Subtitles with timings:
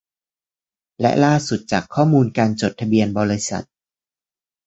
[1.01, 3.65] และล่าสุดจากข้อมูลการจดทะเบียนบริษัท